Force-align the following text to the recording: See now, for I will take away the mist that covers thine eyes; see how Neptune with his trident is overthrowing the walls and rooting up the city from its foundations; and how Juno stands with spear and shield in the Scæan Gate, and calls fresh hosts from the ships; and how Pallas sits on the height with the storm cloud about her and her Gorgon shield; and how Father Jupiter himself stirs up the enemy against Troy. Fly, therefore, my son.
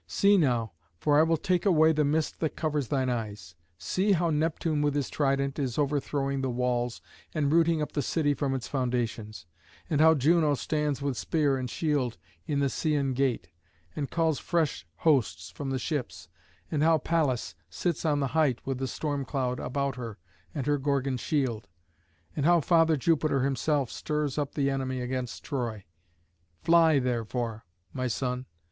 See 0.07 0.35
now, 0.35 0.71
for 0.97 1.19
I 1.19 1.21
will 1.21 1.37
take 1.37 1.63
away 1.63 1.91
the 1.93 2.03
mist 2.03 2.39
that 2.39 2.55
covers 2.55 2.87
thine 2.87 3.07
eyes; 3.11 3.53
see 3.77 4.13
how 4.13 4.31
Neptune 4.31 4.81
with 4.81 4.95
his 4.95 5.11
trident 5.11 5.59
is 5.59 5.77
overthrowing 5.77 6.41
the 6.41 6.49
walls 6.49 7.01
and 7.35 7.53
rooting 7.53 7.83
up 7.83 7.91
the 7.91 8.01
city 8.01 8.33
from 8.33 8.55
its 8.55 8.67
foundations; 8.67 9.45
and 9.91 10.01
how 10.01 10.15
Juno 10.15 10.55
stands 10.55 11.03
with 11.03 11.17
spear 11.19 11.55
and 11.55 11.69
shield 11.69 12.17
in 12.47 12.61
the 12.61 12.65
Scæan 12.65 13.13
Gate, 13.13 13.49
and 13.95 14.09
calls 14.09 14.39
fresh 14.39 14.87
hosts 14.95 15.51
from 15.51 15.69
the 15.69 15.77
ships; 15.77 16.29
and 16.71 16.81
how 16.81 16.97
Pallas 16.97 17.53
sits 17.69 18.03
on 18.03 18.19
the 18.19 18.29
height 18.33 18.59
with 18.65 18.79
the 18.79 18.87
storm 18.87 19.23
cloud 19.23 19.59
about 19.59 19.97
her 19.97 20.17
and 20.55 20.65
her 20.65 20.79
Gorgon 20.79 21.17
shield; 21.17 21.67
and 22.35 22.43
how 22.43 22.59
Father 22.59 22.97
Jupiter 22.97 23.41
himself 23.43 23.91
stirs 23.91 24.39
up 24.39 24.55
the 24.55 24.71
enemy 24.71 24.99
against 24.99 25.43
Troy. 25.43 25.85
Fly, 26.63 26.97
therefore, 26.97 27.65
my 27.93 28.07
son. 28.07 28.47